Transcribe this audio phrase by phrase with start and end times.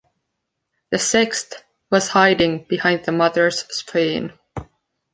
[0.89, 4.33] The sixth was hiding behind the mother's spleen.